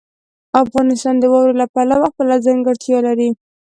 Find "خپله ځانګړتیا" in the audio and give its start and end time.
2.13-2.97